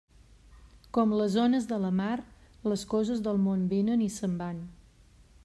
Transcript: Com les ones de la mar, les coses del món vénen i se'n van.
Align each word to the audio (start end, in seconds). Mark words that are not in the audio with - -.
Com 0.97 1.13
les 1.19 1.35
ones 1.43 1.67
de 1.73 1.79
la 1.83 1.91
mar, 1.99 2.15
les 2.73 2.87
coses 2.95 3.23
del 3.29 3.41
món 3.45 3.69
vénen 3.77 4.07
i 4.09 4.13
se'n 4.17 4.35
van. 4.43 4.65